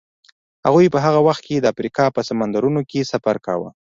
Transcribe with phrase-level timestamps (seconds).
[0.65, 3.69] هغوی په هغه وخت کې د افریقا په سمندرونو کې سفر کاوه.